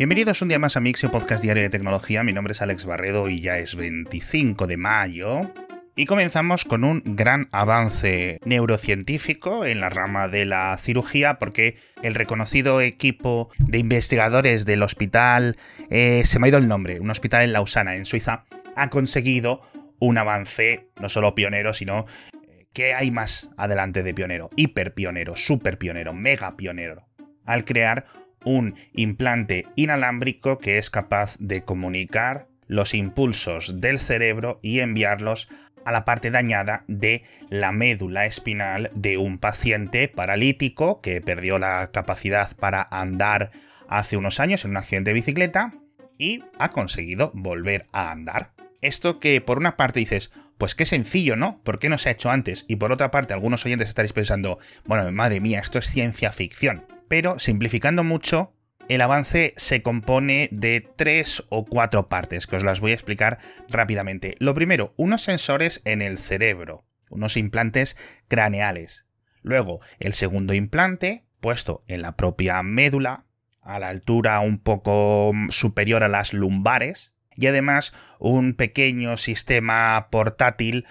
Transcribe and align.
Bienvenidos 0.00 0.40
un 0.40 0.48
día 0.48 0.58
más 0.58 0.78
a 0.78 0.80
Mixio 0.80 1.10
Podcast 1.10 1.44
Diario 1.44 1.62
de 1.62 1.68
Tecnología. 1.68 2.24
Mi 2.24 2.32
nombre 2.32 2.52
es 2.52 2.62
Alex 2.62 2.86
Barredo 2.86 3.28
y 3.28 3.42
ya 3.42 3.58
es 3.58 3.76
25 3.76 4.66
de 4.66 4.78
mayo. 4.78 5.52
Y 5.94 6.06
comenzamos 6.06 6.64
con 6.64 6.84
un 6.84 7.02
gran 7.04 7.50
avance 7.52 8.38
neurocientífico 8.46 9.66
en 9.66 9.78
la 9.82 9.90
rama 9.90 10.28
de 10.28 10.46
la 10.46 10.74
cirugía 10.78 11.38
porque 11.38 11.76
el 12.02 12.14
reconocido 12.14 12.80
equipo 12.80 13.50
de 13.58 13.76
investigadores 13.76 14.64
del 14.64 14.82
hospital, 14.82 15.58
eh, 15.90 16.22
se 16.24 16.38
me 16.38 16.46
ha 16.46 16.48
ido 16.48 16.56
el 16.56 16.66
nombre, 16.66 16.98
un 16.98 17.10
hospital 17.10 17.44
en 17.44 17.52
Lausana, 17.52 17.94
en 17.94 18.06
Suiza, 18.06 18.46
ha 18.76 18.88
conseguido 18.88 19.60
un 19.98 20.16
avance 20.16 20.88
no 20.98 21.10
solo 21.10 21.34
pionero, 21.34 21.74
sino 21.74 22.06
eh, 22.48 22.68
que 22.72 22.94
hay 22.94 23.10
más 23.10 23.50
adelante 23.58 24.02
de 24.02 24.14
pionero, 24.14 24.48
hiper 24.56 24.94
pionero, 24.94 25.36
super 25.36 25.76
pionero, 25.76 26.14
mega 26.14 26.56
pionero, 26.56 27.06
al 27.44 27.66
crear 27.66 28.06
un 28.44 28.76
implante 28.92 29.66
inalámbrico 29.76 30.58
que 30.58 30.78
es 30.78 30.90
capaz 30.90 31.36
de 31.38 31.62
comunicar 31.62 32.46
los 32.66 32.94
impulsos 32.94 33.80
del 33.80 33.98
cerebro 33.98 34.58
y 34.62 34.80
enviarlos 34.80 35.48
a 35.84 35.92
la 35.92 36.04
parte 36.04 36.30
dañada 36.30 36.84
de 36.86 37.24
la 37.48 37.72
médula 37.72 38.26
espinal 38.26 38.90
de 38.94 39.18
un 39.18 39.38
paciente 39.38 40.08
paralítico 40.08 41.00
que 41.00 41.20
perdió 41.20 41.58
la 41.58 41.90
capacidad 41.92 42.54
para 42.56 42.86
andar 42.90 43.50
hace 43.88 44.16
unos 44.16 44.40
años 44.40 44.64
en 44.64 44.72
un 44.72 44.76
accidente 44.76 45.10
de 45.10 45.14
bicicleta 45.14 45.72
y 46.16 46.44
ha 46.58 46.70
conseguido 46.70 47.32
volver 47.34 47.86
a 47.92 48.10
andar. 48.10 48.52
Esto 48.82 49.18
que 49.18 49.40
por 49.40 49.58
una 49.58 49.76
parte 49.76 50.00
dices, 50.00 50.30
pues 50.58 50.74
qué 50.74 50.84
sencillo, 50.84 51.36
¿no? 51.36 51.60
¿Por 51.64 51.78
qué 51.78 51.88
no 51.88 51.98
se 51.98 52.10
ha 52.10 52.12
hecho 52.12 52.30
antes? 52.30 52.66
Y 52.68 52.76
por 52.76 52.92
otra 52.92 53.10
parte, 53.10 53.32
algunos 53.32 53.64
oyentes 53.64 53.88
estaréis 53.88 54.12
pensando, 54.12 54.58
bueno, 54.84 55.10
madre 55.12 55.40
mía, 55.40 55.60
esto 55.60 55.78
es 55.78 55.86
ciencia 55.86 56.30
ficción 56.32 56.84
pero 57.10 57.40
simplificando 57.40 58.04
mucho, 58.04 58.54
el 58.88 59.00
avance 59.00 59.52
se 59.56 59.82
compone 59.82 60.48
de 60.52 60.88
tres 60.94 61.42
o 61.48 61.64
cuatro 61.64 62.08
partes, 62.08 62.46
que 62.46 62.54
os 62.54 62.62
las 62.62 62.78
voy 62.78 62.92
a 62.92 62.94
explicar 62.94 63.40
rápidamente. 63.68 64.36
Lo 64.38 64.54
primero, 64.54 64.94
unos 64.96 65.22
sensores 65.22 65.82
en 65.84 66.02
el 66.02 66.18
cerebro, 66.18 66.84
unos 67.08 67.36
implantes 67.36 67.96
craneales. 68.28 69.06
Luego, 69.42 69.80
el 69.98 70.12
segundo 70.12 70.54
implante, 70.54 71.24
puesto 71.40 71.82
en 71.88 72.02
la 72.02 72.14
propia 72.14 72.62
médula, 72.62 73.24
a 73.60 73.80
la 73.80 73.88
altura 73.88 74.38
un 74.38 74.60
poco 74.60 75.32
superior 75.48 76.04
a 76.04 76.08
las 76.08 76.32
lumbares, 76.32 77.12
y 77.34 77.48
además 77.48 77.92
un 78.20 78.54
pequeño 78.54 79.16
sistema 79.16 80.10
portátil 80.12 80.86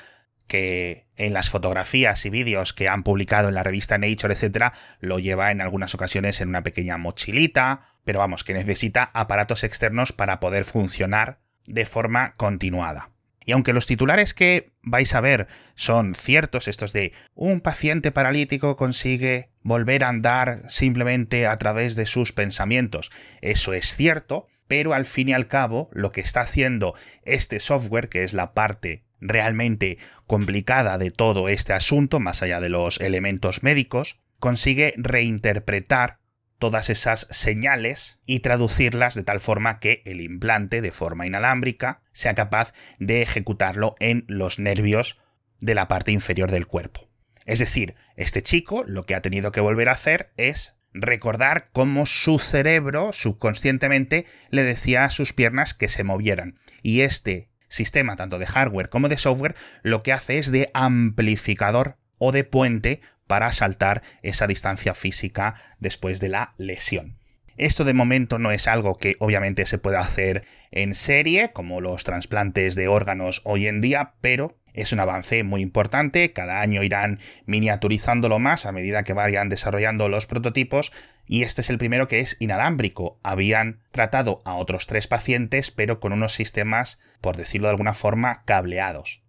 que 0.50 1.08
en 1.16 1.32
las 1.34 1.50
fotografías 1.50 2.26
y 2.26 2.30
vídeos 2.30 2.74
que 2.74 2.90
han 2.90 3.04
publicado 3.04 3.48
en 3.48 3.56
la 3.56 3.64
revista 3.64 3.98
Nature, 3.98 4.34
etc., 4.34 4.74
lo 5.00 5.20
lleva 5.20 5.52
en 5.52 5.62
algunas 5.62 5.96
ocasiones 5.96 6.42
en 6.42 6.50
una 6.50 6.64
pequeña 6.64 6.98
mochilita, 6.98 7.94
pero 8.04 8.20
vamos, 8.20 8.44
que 8.44 8.54
necesita 8.54 9.10
aparatos 9.14 9.64
externos 9.64 10.12
para 10.12 10.42
poder 10.42 10.66
funcionar 10.66 11.40
de 11.66 11.86
forma 11.86 12.34
continuada. 12.36 13.12
Y 13.46 13.52
aunque 13.52 13.74
los 13.74 13.88
titulares 13.88 14.34
que 14.34 14.74
vais 14.82 15.16
a 15.16 15.22
ver 15.22 15.48
son 15.76 16.14
ciertos, 16.14 16.68
estos 16.68 16.94
de 16.94 17.14
un 17.34 17.62
paciente 17.62 18.12
paralítico 18.12 18.76
consigue 18.76 19.50
volver 19.64 20.04
a 20.04 20.10
andar 20.10 20.64
simplemente 20.70 21.48
a 21.48 21.56
través 21.56 21.96
de 21.96 22.06
sus 22.06 22.34
pensamientos, 22.34 23.12
eso 23.42 23.74
es 23.74 23.96
cierto, 23.96 24.48
pero 24.68 24.94
al 24.94 25.06
fin 25.06 25.30
y 25.30 25.34
al 25.34 25.48
cabo 25.48 25.90
lo 25.94 26.12
que 26.12 26.22
está 26.22 26.42
haciendo 26.42 26.94
este 27.24 27.60
software, 27.60 28.10
que 28.10 28.24
es 28.24 28.34
la 28.34 28.54
parte 28.54 29.04
realmente 29.20 29.98
complicada 30.28 30.98
de 30.98 31.12
todo 31.12 31.50
este 31.50 31.74
asunto, 31.74 32.20
más 32.20 32.42
allá 32.42 32.60
de 32.60 32.70
los 32.70 33.00
elementos 33.00 33.64
médicos, 33.64 34.20
consigue 34.40 34.94
reinterpretar 34.98 36.20
todas 36.60 36.90
esas 36.90 37.28
señales 37.32 38.20
y 38.26 38.42
traducirlas 38.42 39.16
de 39.16 39.24
tal 39.24 39.40
forma 39.40 39.80
que 39.80 40.02
el 40.06 40.22
implante, 40.22 40.82
de 40.82 40.92
forma 40.92 41.26
inalámbrica, 41.26 42.02
sea 42.12 42.36
capaz 42.36 42.74
de 43.00 43.22
ejecutarlo 43.22 43.96
en 44.00 44.26
los 44.28 44.60
nervios 44.60 45.18
de 45.60 45.76
la 45.76 45.88
parte 45.88 46.12
inferior 46.12 46.52
del 46.52 46.68
cuerpo. 46.68 47.10
Es 47.46 47.60
decir, 47.60 47.96
este 48.16 48.44
chico 48.44 48.84
lo 48.86 49.04
que 49.04 49.16
ha 49.16 49.22
tenido 49.22 49.52
que 49.52 49.62
volver 49.62 49.90
a 49.90 49.94
hacer 49.94 50.32
es 50.38 50.76
recordar 50.94 51.70
cómo 51.72 52.06
su 52.06 52.40
cerebro 52.40 53.14
subconscientemente 53.14 54.26
le 54.50 54.64
decía 54.64 55.06
a 55.06 55.10
sus 55.10 55.34
piernas 55.34 55.74
que 55.74 55.88
se 55.88 56.04
movieran. 56.04 56.60
Y 56.82 57.02
este 57.02 57.50
sistema, 57.70 58.16
tanto 58.16 58.40
de 58.40 58.46
hardware 58.46 58.90
como 58.90 59.08
de 59.08 59.18
software, 59.18 59.56
lo 59.82 60.04
que 60.04 60.12
hace 60.12 60.38
es 60.38 60.52
de 60.52 60.70
amplificador 60.74 61.98
o 62.18 62.32
de 62.32 62.44
puente 62.44 63.02
para 63.28 63.52
saltar 63.52 64.04
esa 64.22 64.48
distancia 64.48 64.94
física 64.94 65.56
después 65.80 66.20
de 66.20 66.30
la 66.30 66.54
lesión. 66.58 67.18
Esto 67.58 67.84
de 67.84 67.94
momento 67.94 68.40
no 68.40 68.52
es 68.52 68.68
algo 68.68 68.96
que 68.96 69.16
obviamente 69.20 69.66
se 69.66 69.78
pueda 69.78 70.00
hacer 70.00 70.46
en 70.72 70.96
serie, 70.96 71.52
como 71.52 71.82
los 71.82 72.06
trasplantes 72.06 72.76
de 72.76 72.88
órganos 72.88 73.42
hoy 73.44 73.68
en 73.68 73.82
día, 73.82 74.14
pero 74.22 74.58
es 74.74 74.92
un 74.92 75.00
avance 75.00 75.44
muy 75.44 75.62
importante, 75.62 76.34
cada 76.34 76.62
año 76.62 76.84
irán 76.84 77.20
miniaturizándolo 77.46 78.40
más 78.40 78.66
a 78.66 78.72
medida 78.72 79.04
que 79.04 79.14
vayan 79.14 79.50
desarrollando 79.50 80.10
los 80.10 80.28
prototipos 80.28 80.92
y 81.26 81.44
este 81.44 81.62
es 81.62 81.70
el 81.70 81.78
primero 81.78 82.08
que 82.08 82.22
es 82.22 82.38
inalámbrico. 82.40 83.20
Habían 83.24 83.82
tratado 83.92 84.42
a 84.46 84.56
otros 84.56 84.88
tres 84.88 85.08
pacientes 85.08 85.72
pero 85.72 86.00
con 86.00 86.14
unos 86.14 86.34
sistemas, 86.34 87.00
por 87.22 87.38
decirlo 87.38 87.68
de 87.68 87.72
alguna 87.72 87.94
forma, 87.94 88.44
cableados. 88.46 89.22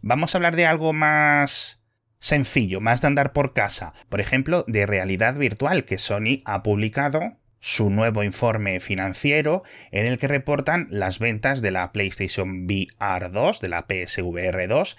Vamos 0.00 0.34
a 0.34 0.38
hablar 0.38 0.54
de 0.54 0.66
algo 0.66 0.92
más 0.92 1.80
sencillo, 2.20 2.80
más 2.80 3.00
de 3.00 3.08
andar 3.08 3.32
por 3.32 3.52
casa, 3.52 3.94
por 4.08 4.20
ejemplo, 4.20 4.64
de 4.68 4.86
realidad 4.86 5.34
virtual 5.34 5.84
que 5.84 5.98
Sony 5.98 6.42
ha 6.44 6.62
publicado 6.62 7.36
su 7.60 7.90
nuevo 7.90 8.22
informe 8.22 8.80
financiero 8.80 9.62
en 9.90 10.06
el 10.06 10.18
que 10.18 10.28
reportan 10.28 10.86
las 10.90 11.18
ventas 11.18 11.62
de 11.62 11.70
la 11.70 11.92
PlayStation 11.92 12.66
VR 12.66 13.30
2, 13.30 13.60
de 13.60 13.68
la 13.68 13.86
PSVR 13.88 14.68
2, 14.68 14.96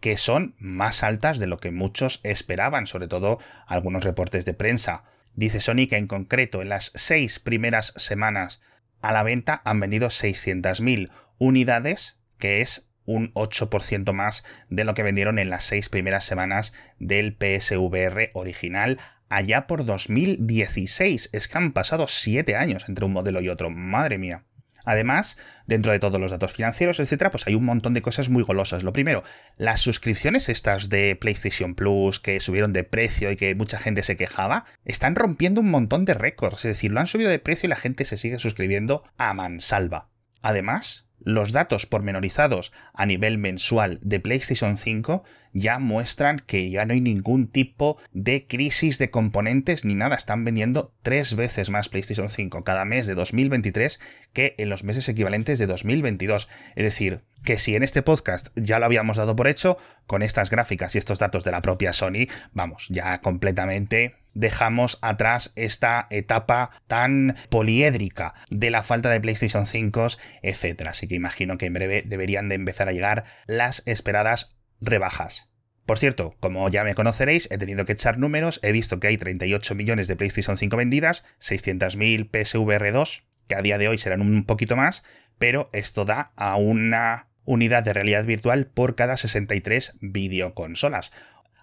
que 0.00 0.16
son 0.16 0.54
más 0.58 1.02
altas 1.02 1.38
de 1.38 1.46
lo 1.46 1.58
que 1.58 1.70
muchos 1.70 2.20
esperaban, 2.22 2.86
sobre 2.86 3.08
todo 3.08 3.38
algunos 3.66 4.04
reportes 4.04 4.44
de 4.44 4.54
prensa. 4.54 5.04
Dice 5.34 5.60
Sony 5.60 5.86
que 5.88 5.96
en 5.96 6.06
concreto 6.06 6.62
en 6.62 6.68
las 6.68 6.92
seis 6.94 7.38
primeras 7.38 7.92
semanas 7.96 8.60
a 9.00 9.12
la 9.12 9.22
venta 9.22 9.60
han 9.64 9.80
vendido 9.80 10.08
600.000 10.08 11.10
unidades, 11.38 12.16
que 12.38 12.60
es 12.60 12.88
un 13.04 13.32
8% 13.34 14.12
más 14.12 14.44
de 14.68 14.84
lo 14.84 14.94
que 14.94 15.02
vendieron 15.02 15.38
en 15.38 15.48
las 15.50 15.64
seis 15.64 15.88
primeras 15.88 16.24
semanas 16.24 16.72
del 16.98 17.34
PSVR 17.34 18.30
original 18.34 18.98
allá 19.28 19.66
por 19.66 19.84
2016. 19.84 21.30
Es 21.32 21.48
que 21.48 21.58
han 21.58 21.72
pasado 21.72 22.06
7 22.06 22.56
años 22.56 22.88
entre 22.88 23.04
un 23.04 23.12
modelo 23.12 23.40
y 23.40 23.48
otro. 23.48 23.70
Madre 23.70 24.18
mía. 24.18 24.44
Además, 24.84 25.36
dentro 25.66 25.92
de 25.92 25.98
todos 25.98 26.18
los 26.18 26.30
datos 26.30 26.54
financieros, 26.54 26.98
etcétera, 26.98 27.30
pues 27.30 27.46
hay 27.46 27.54
un 27.54 27.66
montón 27.66 27.92
de 27.92 28.00
cosas 28.00 28.30
muy 28.30 28.42
golosas. 28.42 28.84
Lo 28.84 28.94
primero, 28.94 29.22
las 29.58 29.82
suscripciones 29.82 30.48
estas 30.48 30.88
de 30.88 31.14
PlayStation 31.14 31.74
Plus 31.74 32.20
que 32.20 32.40
subieron 32.40 32.72
de 32.72 32.84
precio 32.84 33.30
y 33.30 33.36
que 33.36 33.54
mucha 33.54 33.78
gente 33.78 34.02
se 34.02 34.16
quejaba, 34.16 34.64
están 34.86 35.14
rompiendo 35.14 35.60
un 35.60 35.70
montón 35.70 36.06
de 36.06 36.14
récords. 36.14 36.64
Es 36.64 36.70
decir, 36.70 36.90
lo 36.90 37.00
han 37.00 37.06
subido 37.06 37.28
de 37.28 37.38
precio 37.38 37.66
y 37.66 37.70
la 37.70 37.76
gente 37.76 38.06
se 38.06 38.16
sigue 38.16 38.38
suscribiendo 38.38 39.04
a 39.18 39.34
mansalva. 39.34 40.08
Además, 40.40 41.07
los 41.20 41.52
datos 41.52 41.86
pormenorizados 41.86 42.72
a 42.94 43.06
nivel 43.06 43.38
mensual 43.38 43.98
de 44.02 44.20
PlayStation 44.20 44.76
5 44.76 45.24
ya 45.52 45.78
muestran 45.78 46.40
que 46.40 46.70
ya 46.70 46.84
no 46.84 46.92
hay 46.92 47.00
ningún 47.00 47.48
tipo 47.48 47.98
de 48.12 48.46
crisis 48.46 48.98
de 48.98 49.10
componentes 49.10 49.84
ni 49.84 49.94
nada. 49.94 50.16
Están 50.16 50.44
vendiendo 50.44 50.94
tres 51.02 51.34
veces 51.34 51.70
más 51.70 51.88
PlayStation 51.88 52.28
5 52.28 52.64
cada 52.64 52.84
mes 52.84 53.06
de 53.06 53.14
2023 53.14 53.98
que 54.32 54.54
en 54.58 54.68
los 54.68 54.84
meses 54.84 55.08
equivalentes 55.08 55.58
de 55.58 55.66
2022. 55.66 56.48
Es 56.76 56.84
decir, 56.84 57.22
que 57.44 57.58
si 57.58 57.74
en 57.76 57.82
este 57.82 58.02
podcast 58.02 58.48
ya 58.56 58.78
lo 58.78 58.86
habíamos 58.86 59.16
dado 59.16 59.36
por 59.36 59.48
hecho, 59.48 59.78
con 60.06 60.22
estas 60.22 60.50
gráficas 60.50 60.94
y 60.94 60.98
estos 60.98 61.18
datos 61.18 61.44
de 61.44 61.50
la 61.50 61.62
propia 61.62 61.92
Sony, 61.92 62.26
vamos, 62.52 62.86
ya 62.90 63.20
completamente 63.20 64.16
dejamos 64.38 64.98
atrás 65.02 65.52
esta 65.56 66.06
etapa 66.10 66.70
tan 66.86 67.36
poliédrica 67.50 68.34
de 68.50 68.70
la 68.70 68.82
falta 68.82 69.10
de 69.10 69.20
PlayStation 69.20 69.66
5, 69.66 70.06
etc. 70.42 70.86
Así 70.88 71.08
que 71.08 71.16
imagino 71.16 71.58
que 71.58 71.66
en 71.66 71.74
breve 71.74 72.04
deberían 72.06 72.48
de 72.48 72.54
empezar 72.54 72.88
a 72.88 72.92
llegar 72.92 73.24
las 73.46 73.82
esperadas 73.84 74.56
rebajas. 74.80 75.48
Por 75.86 75.98
cierto, 75.98 76.36
como 76.38 76.68
ya 76.68 76.84
me 76.84 76.94
conoceréis, 76.94 77.50
he 77.50 77.58
tenido 77.58 77.84
que 77.84 77.92
echar 77.92 78.18
números, 78.18 78.60
he 78.62 78.72
visto 78.72 79.00
que 79.00 79.08
hay 79.08 79.16
38 79.16 79.74
millones 79.74 80.06
de 80.06 80.16
PlayStation 80.16 80.56
5 80.56 80.76
vendidas, 80.76 81.24
600.000 81.40 82.28
PSVR 82.30 82.92
2, 82.92 83.24
que 83.48 83.54
a 83.54 83.62
día 83.62 83.78
de 83.78 83.88
hoy 83.88 83.98
serán 83.98 84.20
un 84.20 84.44
poquito 84.44 84.76
más, 84.76 85.02
pero 85.38 85.68
esto 85.72 86.04
da 86.04 86.32
a 86.36 86.56
una 86.56 87.28
unidad 87.44 87.82
de 87.82 87.94
realidad 87.94 88.24
virtual 88.26 88.66
por 88.66 88.94
cada 88.94 89.16
63 89.16 89.94
videoconsolas. 90.00 91.10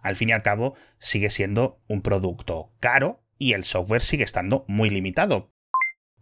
Al 0.05 0.15
fin 0.15 0.29
y 0.29 0.33
al 0.33 0.43
cabo, 0.43 0.75
sigue 0.99 1.31
siendo 1.31 1.81
un 1.87 2.03
producto 2.03 2.71
caro 2.79 3.23
y 3.39 3.53
el 3.53 3.63
software 3.63 4.01
sigue 4.01 4.23
estando 4.23 4.63
muy 4.67 4.91
limitado. 4.91 5.51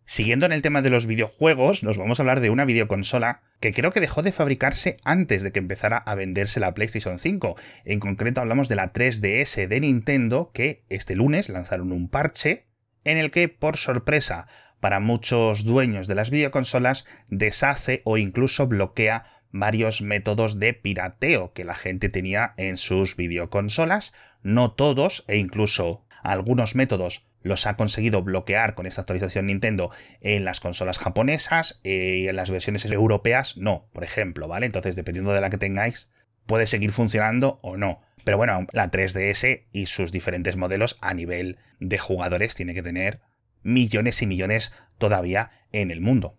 Siguiendo 0.06 0.46
en 0.46 0.54
el 0.54 0.62
tema 0.62 0.82
de 0.82 0.90
los 0.90 1.06
videojuegos, 1.06 1.84
nos 1.84 1.98
vamos 1.98 2.18
a 2.18 2.24
hablar 2.24 2.40
de 2.40 2.50
una 2.50 2.64
videoconsola 2.64 3.42
que 3.60 3.74
creo 3.74 3.92
que 3.92 4.00
dejó 4.00 4.22
de 4.22 4.32
fabricarse 4.32 4.96
antes 5.04 5.44
de 5.44 5.52
que 5.52 5.60
empezara 5.60 5.98
a 5.98 6.16
venderse 6.16 6.62
la 6.62 6.74
PlayStation 6.74 7.20
5. 7.20 7.58
En 7.84 8.00
concreto 8.00 8.40
hablamos 8.40 8.70
de 8.70 8.78
la 8.78 8.94
3DS 8.94 9.68
de 9.68 9.80
Nintendo 9.82 10.52
que 10.54 10.86
este 10.88 11.18
lunes 11.18 11.50
lanzaron 11.50 11.92
un 11.92 12.08
parche 12.08 12.68
en 13.04 13.18
el 13.18 13.32
que 13.32 13.50
por 13.50 13.76
sorpresa 13.76 14.48
para 14.80 15.02
muchos 15.02 15.66
dueños 15.66 16.08
de 16.08 16.16
las 16.16 16.30
videoconsolas 16.30 17.06
deshace 17.28 18.02
o 18.06 18.18
incluso 18.18 18.66
bloquea 18.68 19.43
varios 19.54 20.02
métodos 20.02 20.60
de 20.60 20.74
pirateo 20.74 21.54
que 21.54 21.64
la 21.64 21.76
gente 21.76 22.10
tenía 22.10 22.54
en 22.58 22.76
sus 22.76 23.16
videoconsolas. 23.16 24.12
No 24.42 24.74
todos, 24.74 25.24
e 25.28 25.38
incluso 25.38 26.04
algunos 26.24 26.76
métodos 26.76 27.24
los 27.44 27.68
ha 27.68 27.76
conseguido 27.76 28.24
bloquear 28.24 28.74
con 28.74 28.86
esta 28.86 29.02
actualización 29.02 29.46
Nintendo 29.46 29.92
en 30.22 30.44
las 30.44 30.60
consolas 30.60 30.98
japonesas 30.98 31.80
eh, 31.84 32.22
y 32.24 32.28
en 32.28 32.36
las 32.36 32.50
versiones 32.50 32.86
europeas 32.86 33.56
no, 33.58 33.90
por 33.94 34.04
ejemplo, 34.04 34.48
¿vale? 34.48 34.66
Entonces, 34.66 34.96
dependiendo 34.96 35.34
de 35.34 35.42
la 35.42 35.50
que 35.50 35.58
tengáis, 35.58 36.10
puede 36.46 36.66
seguir 36.66 36.92
funcionando 36.92 37.60
o 37.62 37.78
no. 37.78 38.02
Pero 38.24 38.38
bueno, 38.38 38.66
la 38.72 38.90
3DS 38.90 39.66
y 39.72 39.86
sus 39.86 40.12
diferentes 40.12 40.56
modelos 40.56 40.98
a 41.02 41.14
nivel 41.14 41.58
de 41.80 41.98
jugadores 41.98 42.56
tiene 42.56 42.74
que 42.74 42.82
tener 42.82 43.20
millones 43.62 44.22
y 44.22 44.28
millones 44.28 44.72
todavía 44.98 45.52
en 45.72 45.92
el 45.92 46.02
mundo. 46.02 46.38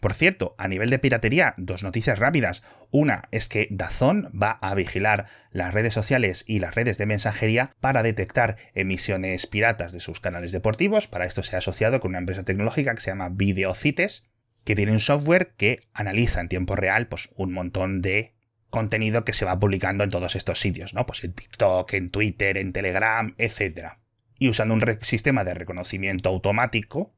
Por 0.00 0.12
cierto, 0.12 0.54
a 0.58 0.68
nivel 0.68 0.90
de 0.90 0.98
piratería, 0.98 1.54
dos 1.56 1.82
noticias 1.82 2.18
rápidas. 2.18 2.62
Una 2.90 3.28
es 3.30 3.48
que 3.48 3.66
Dazón 3.70 4.30
va 4.30 4.50
a 4.50 4.74
vigilar 4.74 5.26
las 5.50 5.72
redes 5.72 5.94
sociales 5.94 6.44
y 6.46 6.58
las 6.58 6.74
redes 6.74 6.98
de 6.98 7.06
mensajería 7.06 7.74
para 7.80 8.02
detectar 8.02 8.56
emisiones 8.74 9.46
piratas 9.46 9.92
de 9.92 10.00
sus 10.00 10.20
canales 10.20 10.52
deportivos. 10.52 11.08
Para 11.08 11.24
esto 11.24 11.42
se 11.42 11.56
ha 11.56 11.60
asociado 11.60 12.00
con 12.00 12.10
una 12.10 12.18
empresa 12.18 12.44
tecnológica 12.44 12.94
que 12.94 13.00
se 13.00 13.10
llama 13.10 13.30
Videocites, 13.30 14.24
que 14.64 14.74
tiene 14.74 14.92
un 14.92 15.00
software 15.00 15.54
que 15.56 15.80
analiza 15.94 16.40
en 16.40 16.48
tiempo 16.48 16.76
real 16.76 17.06
pues, 17.08 17.30
un 17.34 17.52
montón 17.52 18.02
de 18.02 18.34
contenido 18.68 19.24
que 19.24 19.32
se 19.32 19.44
va 19.44 19.58
publicando 19.58 20.04
en 20.04 20.10
todos 20.10 20.36
estos 20.36 20.60
sitios, 20.60 20.92
¿no? 20.92 21.06
Pues 21.06 21.24
en 21.24 21.32
TikTok, 21.32 21.92
en 21.94 22.10
Twitter, 22.10 22.58
en 22.58 22.72
Telegram, 22.72 23.34
etc. 23.38 23.92
Y 24.38 24.50
usando 24.50 24.74
un 24.74 24.82
sistema 25.00 25.44
de 25.44 25.54
reconocimiento 25.54 26.28
automático, 26.28 27.15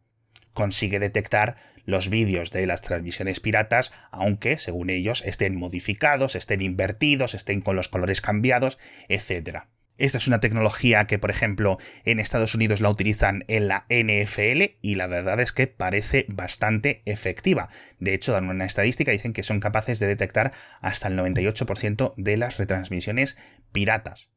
consigue 0.52 0.98
detectar 0.98 1.56
los 1.84 2.10
vídeos 2.10 2.50
de 2.50 2.66
las 2.66 2.82
transmisiones 2.82 3.40
piratas, 3.40 3.92
aunque, 4.10 4.58
según 4.58 4.90
ellos, 4.90 5.22
estén 5.24 5.56
modificados, 5.56 6.34
estén 6.34 6.60
invertidos, 6.60 7.34
estén 7.34 7.62
con 7.62 7.76
los 7.76 7.88
colores 7.88 8.20
cambiados, 8.20 8.78
etc. 9.08 9.60
Esta 9.98 10.18
es 10.18 10.28
una 10.28 10.38
tecnología 10.38 11.06
que, 11.06 11.18
por 11.18 11.30
ejemplo, 11.30 11.76
en 12.04 12.20
Estados 12.20 12.54
Unidos 12.54 12.80
la 12.80 12.88
utilizan 12.90 13.44
en 13.48 13.66
la 13.66 13.84
NFL 13.88 14.76
y 14.80 14.94
la 14.94 15.08
verdad 15.08 15.40
es 15.40 15.52
que 15.52 15.66
parece 15.66 16.24
bastante 16.28 17.02
efectiva. 17.04 17.68
De 17.98 18.14
hecho, 18.14 18.32
dan 18.32 18.48
una 18.48 18.64
estadística, 18.64 19.10
dicen 19.10 19.32
que 19.32 19.42
son 19.42 19.58
capaces 19.58 19.98
de 19.98 20.06
detectar 20.06 20.52
hasta 20.80 21.08
el 21.08 21.18
98% 21.18 22.14
de 22.16 22.36
las 22.36 22.58
retransmisiones 22.58 23.36
piratas. 23.72 24.30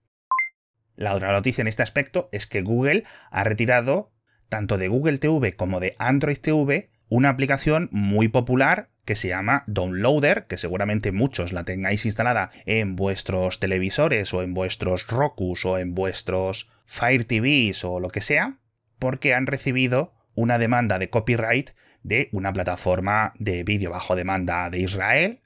La 0.95 1.15
otra 1.15 1.31
noticia 1.31 1.61
en 1.61 1.67
este 1.67 1.83
aspecto 1.83 2.29
es 2.31 2.47
que 2.47 2.61
Google 2.61 3.03
ha 3.29 3.43
retirado 3.43 4.11
tanto 4.51 4.77
de 4.77 4.89
Google 4.89 5.17
TV 5.17 5.55
como 5.55 5.79
de 5.79 5.95
Android 5.97 6.37
TV 6.37 6.89
una 7.07 7.29
aplicación 7.29 7.87
muy 7.93 8.27
popular 8.27 8.89
que 9.05 9.15
se 9.15 9.29
llama 9.29 9.63
Downloader, 9.65 10.45
que 10.47 10.57
seguramente 10.57 11.13
muchos 11.13 11.53
la 11.53 11.63
tengáis 11.63 12.05
instalada 12.05 12.51
en 12.65 12.97
vuestros 12.97 13.61
televisores 13.61 14.33
o 14.33 14.43
en 14.43 14.53
vuestros 14.53 15.07
Rokus 15.07 15.65
o 15.65 15.77
en 15.77 15.95
vuestros 15.95 16.69
Fire 16.85 17.23
TVs 17.23 17.85
o 17.85 18.01
lo 18.01 18.09
que 18.09 18.19
sea, 18.19 18.59
porque 18.99 19.33
han 19.33 19.47
recibido 19.47 20.13
una 20.35 20.59
demanda 20.59 20.99
de 20.99 21.09
copyright 21.09 21.69
de 22.03 22.27
una 22.33 22.51
plataforma 22.51 23.33
de 23.39 23.63
vídeo 23.63 23.91
bajo 23.91 24.17
demanda 24.17 24.69
de 24.69 24.79
Israel, 24.79 25.39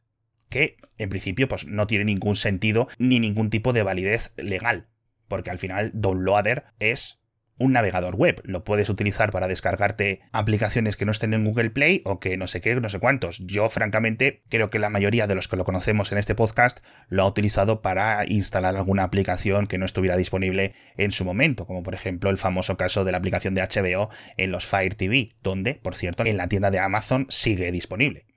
que 0.50 0.78
en 0.98 1.10
principio 1.10 1.48
pues, 1.48 1.68
no 1.68 1.86
tiene 1.86 2.06
ningún 2.06 2.36
sentido 2.36 2.88
ni 2.98 3.20
ningún 3.20 3.52
tipo 3.52 3.72
de 3.72 3.84
validez 3.84 4.34
legal, 4.36 4.88
porque 5.28 5.52
al 5.52 5.60
final 5.60 5.92
Downloader 5.94 6.66
es 6.80 7.20
un 7.58 7.74
navegador 7.74 8.16
web. 8.16 8.42
Lo 8.44 8.64
puedes 8.64 8.90
utilizar 8.90 9.32
para 9.32 9.48
descargarte 9.48 10.22
aplicaciones 10.32 10.98
que 10.98 11.06
no 11.06 11.12
estén 11.12 11.34
en 11.34 11.46
Google 11.46 11.70
Play 11.70 12.02
o 12.06 12.20
que 12.20 12.38
no 12.38 12.48
sé 12.48 12.62
qué, 12.62 12.76
no 12.76 12.90
sé 12.90 13.00
cuántos. 13.00 13.40
Yo, 13.40 13.70
francamente, 13.70 14.44
creo 14.50 14.70
que 14.70 14.80
la 14.80 14.90
mayoría 14.90 15.28
de 15.28 15.36
los 15.36 15.48
que 15.48 15.56
lo 15.56 15.64
conocemos 15.64 16.12
en 16.12 16.18
este 16.18 16.36
podcast 16.36 16.80
lo 17.10 17.24
ha 17.24 17.28
utilizado 17.28 17.82
para 17.82 18.26
instalar 18.28 18.76
alguna 18.76 19.04
aplicación 19.04 19.68
que 19.68 19.78
no 19.78 19.86
estuviera 19.86 20.18
disponible 20.18 20.74
en 20.98 21.12
su 21.12 21.26
momento, 21.26 21.66
como 21.66 21.84
por 21.84 21.94
ejemplo 21.94 22.30
el 22.30 22.38
famoso 22.38 22.78
caso 22.78 23.06
de 23.06 23.12
la 23.12 23.18
aplicación 23.20 23.54
de 23.54 23.62
HBO 23.62 24.10
en 24.38 24.52
los 24.52 24.66
Fire 24.66 24.96
TV, 24.96 25.36
donde, 25.42 25.76
por 25.76 25.96
cierto, 25.96 26.26
en 26.26 26.38
la 26.38 26.48
tienda 26.48 26.72
de 26.72 26.80
Amazon 26.80 27.28
sigue 27.30 27.72
disponible. 27.72 28.35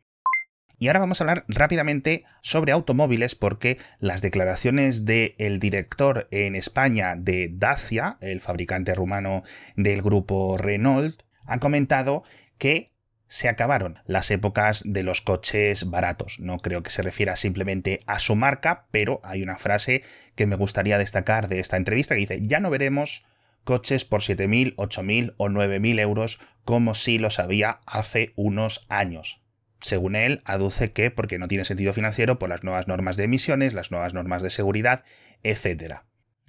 Y 0.78 0.86
ahora 0.86 1.00
vamos 1.00 1.20
a 1.20 1.24
hablar 1.24 1.44
rápidamente 1.48 2.24
sobre 2.40 2.72
automóviles 2.72 3.34
porque 3.34 3.78
las 3.98 4.22
declaraciones 4.22 5.04
del 5.04 5.58
director 5.58 6.28
en 6.30 6.54
España 6.54 7.16
de 7.16 7.50
Dacia, 7.52 8.16
el 8.20 8.40
fabricante 8.40 8.94
rumano 8.94 9.42
del 9.74 10.02
grupo 10.02 10.56
Renault, 10.56 11.22
han 11.46 11.58
comentado 11.58 12.22
que 12.58 12.92
se 13.26 13.48
acabaron 13.48 13.98
las 14.06 14.30
épocas 14.30 14.82
de 14.86 15.02
los 15.02 15.20
coches 15.20 15.90
baratos. 15.90 16.38
No 16.38 16.58
creo 16.58 16.82
que 16.82 16.90
se 16.90 17.02
refiera 17.02 17.36
simplemente 17.36 18.00
a 18.06 18.20
su 18.20 18.36
marca, 18.36 18.86
pero 18.90 19.20
hay 19.22 19.42
una 19.42 19.58
frase 19.58 20.02
que 20.34 20.46
me 20.46 20.56
gustaría 20.56 20.96
destacar 20.96 21.48
de 21.48 21.60
esta 21.60 21.76
entrevista 21.76 22.14
que 22.14 22.20
dice, 22.20 22.40
ya 22.42 22.60
no 22.60 22.70
veremos 22.70 23.24
coches 23.64 24.04
por 24.04 24.22
7.000, 24.22 24.76
8.000 24.76 25.34
o 25.36 25.48
9.000 25.48 26.00
euros 26.00 26.40
como 26.64 26.94
si 26.94 27.18
los 27.18 27.38
había 27.38 27.80
hace 27.84 28.32
unos 28.36 28.86
años. 28.88 29.42
Según 29.80 30.16
él, 30.16 30.42
aduce 30.44 30.92
que 30.92 31.10
porque 31.10 31.38
no 31.38 31.48
tiene 31.48 31.64
sentido 31.64 31.92
financiero 31.92 32.38
por 32.38 32.48
las 32.48 32.64
nuevas 32.64 32.88
normas 32.88 33.16
de 33.16 33.24
emisiones, 33.24 33.74
las 33.74 33.90
nuevas 33.90 34.14
normas 34.14 34.42
de 34.42 34.50
seguridad, 34.50 35.04
etc. 35.42 36.00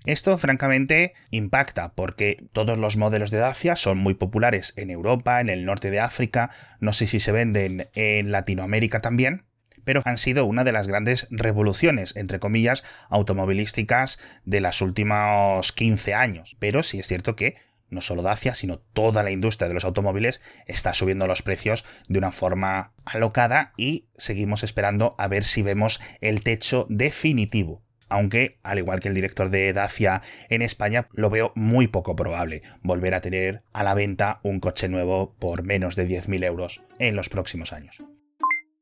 Esto 0.06 0.38
francamente 0.38 1.14
impacta 1.30 1.94
porque 1.94 2.46
todos 2.54 2.78
los 2.78 2.98
modelos 2.98 3.32
de 3.32 3.38
Dacia 3.40 3.76
son 3.76 3.98
muy 3.98 4.14
populares 4.14 4.74
en 4.78 4.90
Europa, 4.90 5.42
en 5.42 5.50
el 5.50 5.66
norte 5.66 5.92
de 5.92 6.00
África, 6.00 6.50
no 6.80 6.94
sé 6.94 7.08
si 7.08 7.20
se 7.20 7.32
venden 7.32 7.90
en 7.94 8.32
Latinoamérica 8.32 9.02
también, 9.02 9.46
pero 9.84 10.02
han 10.06 10.18
sido 10.18 10.46
una 10.46 10.64
de 10.64 10.72
las 10.72 10.88
grandes 10.88 11.28
revoluciones, 11.30 12.16
entre 12.16 12.40
comillas, 12.40 12.84
automovilísticas 13.10 14.20
de 14.46 14.62
los 14.62 14.82
últimos 14.82 15.72
15 15.74 16.14
años. 16.14 16.56
Pero 16.60 16.84
sí 16.84 17.00
es 17.00 17.08
cierto 17.08 17.36
que 17.36 17.56
no 17.90 18.02
solo 18.02 18.22
Dacia, 18.22 18.54
sino 18.54 18.80
toda 18.80 19.24
la 19.24 19.32
industria 19.32 19.68
de 19.68 19.74
los 19.74 19.86
automóviles 19.86 20.42
está 20.66 20.94
subiendo 20.94 21.28
los 21.28 21.42
precios 21.42 21.86
de 22.08 22.20
una 22.20 22.32
forma 22.32 22.94
alocada 23.06 23.74
y 23.78 24.06
seguimos 24.18 24.64
esperando 24.64 25.16
a 25.18 25.28
ver 25.28 25.44
si 25.44 25.62
vemos 25.62 26.00
el 26.22 26.44
techo 26.44 26.86
definitivo. 26.90 27.82
Aunque, 28.10 28.58
al 28.64 28.80
igual 28.80 29.00
que 29.00 29.08
el 29.08 29.14
director 29.14 29.52
de 29.52 29.72
Dacia 29.72 30.24
en 30.50 30.64
España, 30.64 31.08
lo 31.14 31.30
veo 31.30 31.52
muy 31.56 31.88
poco 31.88 32.16
probable 32.16 32.64
volver 32.82 33.14
a 33.14 33.22
tener 33.22 33.62
a 33.72 33.84
la 33.84 33.94
venta 33.94 34.40
un 34.42 34.60
coche 34.60 34.90
nuevo 34.90 35.36
por 35.38 35.64
menos 35.64 35.96
de 35.96 36.08
10.000 36.08 36.44
euros 36.44 36.82
en 36.98 37.16
los 37.16 37.30
próximos 37.30 37.72
años. 37.72 38.02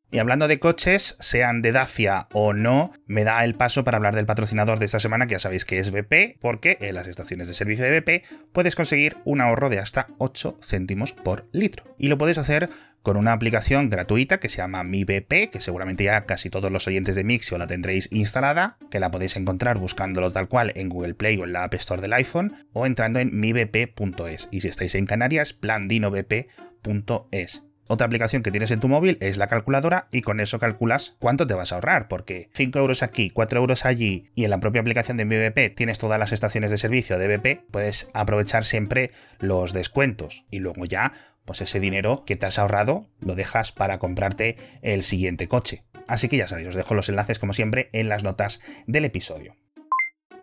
Y 0.09 0.19
hablando 0.19 0.47
de 0.47 0.59
coches, 0.59 1.17
sean 1.19 1.61
de 1.61 1.73
Dacia 1.73 2.27
o 2.31 2.53
no, 2.53 2.93
me 3.07 3.25
da 3.25 3.43
el 3.43 3.55
paso 3.55 3.83
para 3.83 3.97
hablar 3.97 4.15
del 4.15 4.25
patrocinador 4.25 4.79
de 4.79 4.85
esta 4.85 5.01
semana, 5.01 5.27
que 5.27 5.33
ya 5.33 5.39
sabéis 5.39 5.65
que 5.65 5.79
es 5.79 5.91
BP, 5.91 6.39
porque 6.39 6.77
en 6.79 6.95
las 6.95 7.07
estaciones 7.07 7.49
de 7.49 7.53
servicio 7.53 7.83
de 7.83 7.99
BP 7.99 8.23
puedes 8.53 8.77
conseguir 8.77 9.17
un 9.25 9.41
ahorro 9.41 9.69
de 9.69 9.79
hasta 9.79 10.07
8 10.17 10.59
céntimos 10.61 11.11
por 11.11 11.49
litro. 11.51 11.83
Y 11.97 12.07
lo 12.07 12.17
puedes 12.17 12.37
hacer 12.37 12.69
con 13.03 13.17
una 13.17 13.33
aplicación 13.33 13.89
gratuita 13.89 14.39
que 14.39 14.47
se 14.47 14.57
llama 14.57 14.83
Mi 14.83 15.03
BP, 15.03 15.49
que 15.51 15.59
seguramente 15.59 16.05
ya 16.05 16.25
casi 16.25 16.49
todos 16.49 16.71
los 16.71 16.87
oyentes 16.87 17.15
de 17.15 17.25
Mixio 17.25 17.57
la 17.57 17.67
tendréis 17.67 18.07
instalada, 18.11 18.77
que 18.89 19.01
la 19.01 19.11
podéis 19.11 19.35
encontrar 19.35 19.77
buscándolo 19.77 20.31
tal 20.31 20.47
cual 20.47 20.71
en 20.75 20.87
Google 20.87 21.15
Play 21.15 21.37
o 21.37 21.43
en 21.43 21.51
la 21.51 21.65
App 21.65 21.73
Store 21.73 22.01
del 22.01 22.13
iPhone, 22.13 22.55
o 22.71 22.85
entrando 22.85 23.19
en 23.19 23.37
mibp.es. 23.37 24.47
Y 24.51 24.61
si 24.61 24.69
estáis 24.69 24.95
en 24.95 25.05
Canarias, 25.05 25.51
plandinobp.es. 25.51 27.66
Otra 27.88 28.06
aplicación 28.06 28.44
que 28.44 28.51
tienes 28.51 28.72
en 28.72 28.82
tu 28.82 28.89
móvil 28.89 29.17
es 29.22 29.38
la 29.38 29.48
calculadora 29.48 30.08
y 30.12 30.22
con 30.22 30.39
eso 30.39 30.60
calculas 30.60 31.15
cuánto 31.20 31.48
te 31.48 31.53
vas 31.53 31.72
a 31.72 31.75
ahorrar, 31.75 32.08
porque 32.10 32.50
5 32.53 32.79
euros 32.79 33.01
aquí, 33.01 33.29
4 33.29 33.60
euros 33.60 33.86
allí 33.86 34.29
y 34.36 34.44
en 34.44 34.50
la 34.50 34.60
propia 34.60 34.82
aplicación 34.82 35.15
de 35.15 35.25
BP 35.25 35.75
tienes 35.75 35.98
todas 35.98 36.20
las 36.20 36.34
estaciones 36.34 36.70
de 36.70 36.77
servicio 36.77 37.17
de 37.17 37.38
BP, 37.38 37.72
puedes 37.72 38.10
aprovechar 38.13 38.65
siempre 38.65 39.12
los 39.39 39.72
descuentos 39.72 40.44
y 40.51 40.60
luego 40.60 40.86
ya, 40.86 41.13
pues 41.46 41.62
ese 41.62 41.79
dinero 41.79 42.24
que 42.25 42.36
te 42.36 42.46
has 42.46 42.60
ahorrado 42.60 43.08
lo 43.22 43.36
dejas 43.36 43.72
para 43.72 44.00
comprarte 44.00 44.58
el 44.82 45.01
siguiente 45.01 45.48
coche. 45.48 45.84
Así 46.08 46.27
que 46.27 46.38
ya 46.38 46.48
sabéis, 46.48 46.70
os 46.70 46.75
dejo 46.75 46.94
los 46.94 47.10
enlaces 47.10 47.39
como 47.39 47.53
siempre 47.53 47.89
en 47.94 48.10
las 48.10 48.24
notas 48.24 48.60
del 48.86 49.06
episodio. 49.06 49.56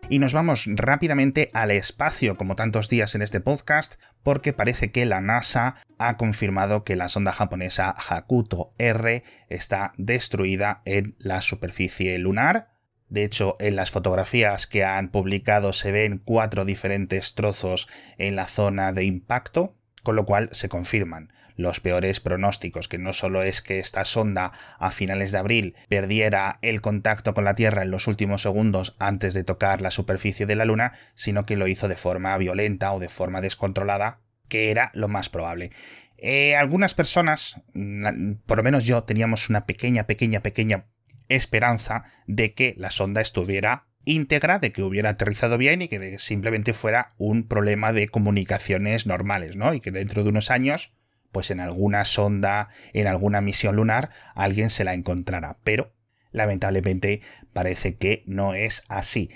Y 0.07 0.19
nos 0.19 0.33
vamos 0.33 0.65
rápidamente 0.67 1.49
al 1.53 1.71
espacio, 1.71 2.37
como 2.37 2.55
tantos 2.55 2.89
días 2.89 3.15
en 3.15 3.23
este 3.23 3.41
podcast, 3.41 3.95
porque 4.21 4.53
parece 4.53 4.91
que 4.91 5.05
la 5.05 5.19
NASA 5.19 5.77
ha 5.97 6.15
confirmado 6.17 6.83
que 6.83 6.95
la 6.95 7.09
sonda 7.09 7.31
japonesa 7.31 7.89
Hakuto 7.89 8.75
R 8.77 9.23
está 9.49 9.93
destruida 9.97 10.83
en 10.85 11.15
la 11.17 11.41
superficie 11.41 12.19
lunar. 12.19 12.69
De 13.09 13.23
hecho, 13.23 13.55
en 13.59 13.75
las 13.75 13.89
fotografías 13.89 14.67
que 14.67 14.83
han 14.83 15.09
publicado 15.09 15.73
se 15.73 15.91
ven 15.91 16.21
cuatro 16.23 16.65
diferentes 16.65 17.33
trozos 17.33 17.87
en 18.19 18.35
la 18.35 18.45
zona 18.45 18.93
de 18.93 19.05
impacto, 19.05 19.75
con 20.05 20.15
lo 20.15 20.25
cual 20.25 20.49
se 20.53 20.69
confirman 20.69 21.33
los 21.57 21.79
peores 21.79 22.19
pronósticos, 22.19 22.87
que 22.87 22.99
no 22.99 23.11
solo 23.11 23.41
es 23.43 23.61
que 23.61 23.79
esta 23.79 24.05
sonda 24.05 24.53
a 24.77 24.91
finales 24.91 25.31
de 25.31 25.39
abril 25.39 25.75
perdiera 25.89 26.59
el 26.61 26.79
contacto 26.79 27.33
con 27.33 27.43
la 27.43 27.55
Tierra 27.55 27.81
en 27.81 27.91
los 27.91 28.07
últimos 28.07 28.43
segundos 28.43 28.95
antes 28.99 29.33
de 29.33 29.43
tocar 29.43 29.81
la 29.81 29.91
superficie 29.91 30.45
de 30.45 30.55
la 30.55 30.65
Luna, 30.65 30.93
sino 31.15 31.45
que 31.45 31.55
lo 31.55 31.67
hizo 31.67 31.87
de 31.87 31.95
forma 31.95 32.37
violenta 32.37 32.93
o 32.93 32.99
de 32.99 33.09
forma 33.09 33.41
descontrolada, 33.41 34.19
que 34.47 34.69
era 34.69 34.91
lo 34.93 35.07
más 35.07 35.29
probable. 35.29 35.71
Eh, 36.17 36.55
algunas 36.55 36.93
personas, 36.93 37.59
por 38.45 38.57
lo 38.57 38.63
menos 38.63 38.85
yo, 38.85 39.03
teníamos 39.03 39.49
una 39.49 39.65
pequeña, 39.65 40.05
pequeña, 40.05 40.41
pequeña 40.41 40.85
esperanza 41.29 42.03
de 42.27 42.53
que 42.53 42.75
la 42.77 42.91
sonda 42.91 43.21
estuviera 43.21 43.87
íntegra, 44.05 44.59
de 44.59 44.71
que 44.71 44.83
hubiera 44.83 45.09
aterrizado 45.09 45.57
bien 45.57 45.81
y 45.81 45.87
que 45.87 46.17
simplemente 46.19 46.73
fuera 46.73 47.13
un 47.17 47.47
problema 47.47 47.91
de 47.91 48.07
comunicaciones 48.07 49.05
normales, 49.05 49.55
¿no? 49.55 49.73
Y 49.73 49.81
que 49.81 49.91
dentro 49.91 50.23
de 50.23 50.29
unos 50.29 50.51
años, 50.51 50.93
pues 51.31 51.51
en 51.51 51.59
alguna 51.59 52.05
sonda, 52.05 52.69
en 52.93 53.07
alguna 53.07 53.41
misión 53.41 53.75
lunar, 53.75 54.11
alguien 54.35 54.69
se 54.69 54.83
la 54.83 54.93
encontrará. 54.93 55.57
Pero, 55.63 55.91
lamentablemente, 56.31 57.21
parece 57.51 57.97
que 57.97 58.23
no 58.25 58.53
es 58.53 58.83
así. 58.87 59.31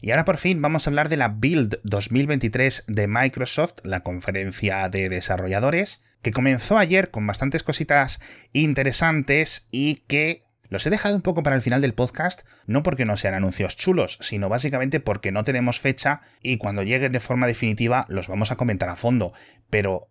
Y 0.00 0.10
ahora 0.10 0.24
por 0.24 0.36
fin 0.36 0.60
vamos 0.60 0.86
a 0.86 0.90
hablar 0.90 1.08
de 1.08 1.16
la 1.16 1.28
Build 1.28 1.78
2023 1.84 2.84
de 2.88 3.06
Microsoft, 3.06 3.74
la 3.84 4.00
conferencia 4.00 4.88
de 4.88 5.08
desarrolladores, 5.08 6.02
que 6.22 6.32
comenzó 6.32 6.76
ayer 6.76 7.10
con 7.10 7.26
bastantes 7.26 7.62
cositas 7.62 8.20
interesantes 8.52 9.66
y 9.70 9.96
que 10.08 10.42
los 10.72 10.86
he 10.86 10.90
dejado 10.90 11.14
un 11.14 11.20
poco 11.20 11.42
para 11.42 11.54
el 11.54 11.60
final 11.60 11.82
del 11.82 11.92
podcast, 11.92 12.48
no 12.66 12.82
porque 12.82 13.04
no 13.04 13.18
sean 13.18 13.34
anuncios 13.34 13.76
chulos, 13.76 14.16
sino 14.22 14.48
básicamente 14.48 15.00
porque 15.00 15.30
no 15.30 15.44
tenemos 15.44 15.80
fecha 15.80 16.22
y 16.40 16.56
cuando 16.56 16.82
lleguen 16.82 17.12
de 17.12 17.20
forma 17.20 17.46
definitiva 17.46 18.06
los 18.08 18.26
vamos 18.26 18.50
a 18.50 18.56
comentar 18.56 18.88
a 18.88 18.96
fondo. 18.96 19.34
Pero 19.68 20.08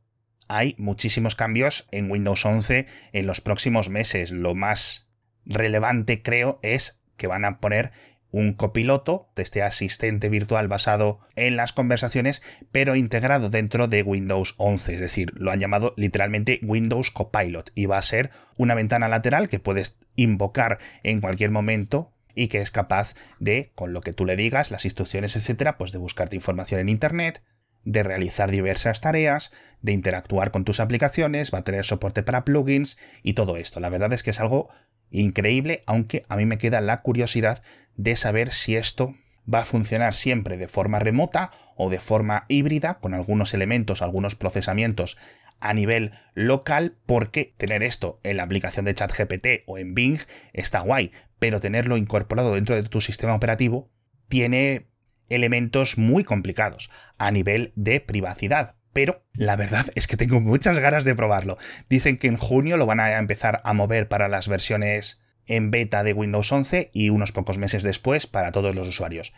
hay 0.48 0.76
muchísimos 0.78 1.36
cambios 1.36 1.88
en 1.90 2.12
Windows 2.12 2.46
11 2.46 2.86
en 3.12 3.26
los 3.26 3.42
próximos 3.42 3.90
meses. 3.90 4.30
Lo 4.30 4.54
más 4.54 5.08
relevante 5.46 6.22
creo 6.22 6.60
es 6.62 7.02
que 7.18 7.26
van 7.26 7.44
a 7.44 7.60
poner 7.60 7.92
un 8.32 8.54
copiloto, 8.54 9.30
este 9.36 9.62
asistente 9.62 10.30
virtual 10.30 10.68
basado 10.68 11.20
en 11.36 11.56
las 11.58 11.74
conversaciones, 11.74 12.42
pero 12.72 12.96
integrado 12.96 13.50
dentro 13.50 13.88
de 13.88 14.04
Windows 14.04 14.56
11, 14.58 14.96
es 14.96 15.00
decir, 15.00 15.32
lo 15.36 15.52
han 15.52 15.60
llamado 15.60 15.94
literalmente 15.98 16.60
Windows 16.64 17.12
Copilot 17.12 17.72
y 17.76 17.86
va 17.86 17.98
a 17.98 18.04
ser 18.04 18.32
una 18.58 18.76
ventana 18.76 19.10
lateral 19.10 19.50
que 19.50 19.60
puedes 19.60 19.98
invocar 20.16 20.80
en 21.04 21.22
cualquier 21.22 21.52
momento 21.52 22.14
y 22.34 22.48
que 22.48 22.62
es 22.62 22.72
capaz 22.72 23.16
de, 23.40 23.72
con 23.76 23.94
lo 23.94 24.02
que 24.02 24.14
tú 24.14 24.26
le 24.26 24.36
digas, 24.36 24.72
las 24.72 24.86
instrucciones, 24.86 25.36
etcétera, 25.36 25.78
pues 25.78 25.92
de 25.92 25.98
buscarte 25.98 26.36
información 26.36 26.80
en 26.80 26.90
internet, 26.90 27.44
de 27.84 28.04
realizar 28.04 28.52
diversas 28.52 29.02
tareas, 29.02 29.52
de 29.82 29.92
interactuar 29.92 30.52
con 30.52 30.64
tus 30.64 30.80
aplicaciones, 30.80 31.52
va 31.54 31.60
a 31.60 31.64
tener 31.64 31.84
soporte 31.84 32.24
para 32.24 32.46
plugins 32.46 32.98
y 33.24 33.34
todo 33.34 33.58
esto. 33.58 33.80
La 33.80 33.90
verdad 33.90 34.14
es 34.14 34.24
que 34.24 34.30
es 34.30 34.40
algo 34.40 34.70
increíble, 35.10 35.82
aunque 35.86 36.24
a 36.30 36.38
mí 36.38 36.46
me 36.46 36.58
queda 36.58 36.80
la 36.80 37.02
curiosidad 37.02 37.64
de 37.96 38.16
saber 38.16 38.54
si 38.54 38.76
esto 38.76 39.16
va 39.52 39.60
a 39.60 39.66
funcionar 39.66 40.14
siempre 40.14 40.58
de 40.58 40.68
forma 40.68 41.00
remota 41.00 41.52
o 41.76 41.90
de 41.90 42.00
forma 42.00 42.46
híbrida, 42.48 43.00
con 43.00 43.14
algunos 43.14 43.54
elementos, 43.54 44.02
algunos 44.02 44.36
procesamientos 44.36 45.18
a 45.60 45.74
nivel 45.74 46.12
local, 46.34 46.98
porque 47.06 47.54
tener 47.58 47.84
esto 47.84 48.20
en 48.24 48.38
la 48.38 48.44
aplicación 48.44 48.86
de 48.86 48.96
ChatGPT 48.96 49.64
o 49.68 49.78
en 49.78 49.94
Bing 49.94 50.20
está 50.54 50.80
guay, 50.80 51.12
pero 51.40 51.60
tenerlo 51.60 51.98
incorporado 51.98 52.56
dentro 52.56 52.76
de 52.76 52.84
tu 52.84 53.02
sistema 53.02 53.36
operativo 53.36 53.90
tiene 54.28 54.88
elementos 55.30 55.98
muy 55.98 56.24
complicados 56.24 56.90
a 57.18 57.32
nivel 57.32 57.74
de 57.76 58.00
privacidad. 58.00 58.76
Pero 58.94 59.24
la 59.34 59.56
verdad 59.56 59.86
es 59.96 60.08
que 60.08 60.18
tengo 60.18 60.42
muchas 60.42 60.78
ganas 60.80 61.06
de 61.06 61.16
probarlo. 61.16 61.58
Dicen 61.90 62.18
que 62.18 62.28
en 62.28 62.38
junio 62.38 62.76
lo 62.76 62.86
van 62.86 63.00
a 63.00 63.18
empezar 63.18 63.62
a 63.64 63.74
mover 63.74 64.10
para 64.10 64.28
las 64.28 64.48
versiones 64.48 65.22
en 65.52 65.70
beta 65.70 66.04
de 66.04 66.14
Windows 66.14 66.50
11 66.50 66.92
y 66.94 67.10
unos 67.10 67.34
pocos 67.34 67.58
meses 67.58 67.84
después 67.84 68.26
para 68.26 68.54
todos 68.54 68.74
los 68.74 68.88
usuarios. 68.88 69.34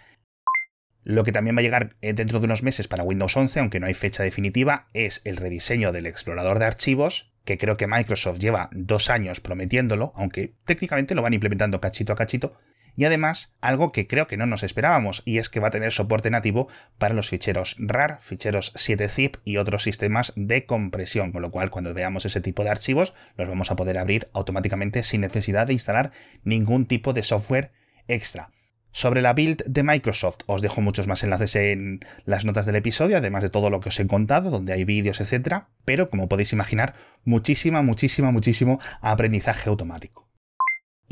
Lo 1.04 1.24
que 1.24 1.32
también 1.32 1.56
va 1.56 1.62
a 1.62 1.64
llegar 1.64 1.96
eh, 2.02 2.14
dentro 2.14 2.40
de 2.40 2.46
unos 2.46 2.62
meses 2.62 2.88
para 2.88 3.04
Windows 3.04 3.36
11, 3.36 3.60
aunque 3.60 3.80
no 3.80 3.88
hay 3.88 3.96
fecha 3.96 4.22
definitiva, 4.22 4.88
es 4.94 5.22
el 5.26 5.38
rediseño 5.38 5.92
del 5.92 6.06
explorador 6.06 6.60
de 6.60 6.66
archivos, 6.66 7.34
que 7.46 7.58
creo 7.58 7.78
que 7.78 7.88
Microsoft 7.88 8.38
lleva 8.38 8.70
dos 8.74 9.10
años 9.10 9.42
prometiéndolo, 9.42 10.14
aunque 10.16 10.54
técnicamente 10.66 11.16
lo 11.16 11.24
van 11.24 11.34
implementando 11.34 11.82
cachito 11.82 12.14
a 12.14 12.16
cachito, 12.16 12.58
y 12.96 13.06
además 13.06 13.54
algo 13.62 13.92
que 13.92 14.08
creo 14.08 14.28
que 14.28 14.38
no 14.38 14.46
nos 14.46 14.64
esperábamos 14.64 15.22
y 15.26 15.38
es 15.38 15.50
que 15.50 15.60
va 15.60 15.70
a 15.70 15.72
tener 15.72 15.92
soporte 15.92 16.30
nativo 16.30 16.68
para 16.98 17.14
los 17.14 17.30
ficheros 17.30 17.76
RAR, 17.80 18.20
ficheros 18.22 18.74
7zip 18.76 19.40
y 19.44 19.58
otros 19.58 19.84
sistemas 19.84 20.34
de 20.36 20.66
compresión, 20.66 21.32
con 21.32 21.42
lo 21.42 21.52
cual 21.52 21.70
cuando 21.70 21.94
veamos 21.94 22.26
ese 22.26 22.42
tipo 22.42 22.64
de 22.64 22.70
archivos 22.70 23.14
los 23.38 23.48
vamos 23.48 23.72
a 23.72 23.76
poder 23.76 23.98
abrir 23.98 24.30
automáticamente 24.34 25.04
sin 25.04 25.22
necesidad 25.22 25.68
de 25.68 25.74
instalar 25.74 26.12
ningún 26.44 26.86
tipo 26.86 27.14
de 27.14 27.24
software 27.24 27.72
extra. 28.08 28.52
Sobre 28.96 29.24
la 29.24 29.34
build 29.34 29.64
de 29.66 29.82
Microsoft 29.82 30.42
os 30.46 30.62
dejo 30.62 30.80
muchos 30.80 31.08
más 31.08 31.24
enlaces 31.24 31.56
en 31.56 32.02
las 32.26 32.46
notas 32.46 32.68
del 32.68 32.76
episodio, 32.76 33.18
además 33.18 33.42
de 33.42 33.50
todo 33.50 33.72
lo 33.72 33.80
que 33.80 33.90
os 33.90 34.00
he 34.00 34.06
contado, 34.06 34.52
donde 34.52 34.72
hay 34.72 34.84
vídeos, 34.84 35.20
etc. 35.20 35.64
Pero 35.84 36.12
como 36.12 36.30
podéis 36.30 36.54
imaginar, 36.54 36.94
muchísima, 37.26 37.82
muchísima, 37.82 38.32
muchísimo 38.32 38.80
aprendizaje 39.02 39.68
automático. 39.68 40.23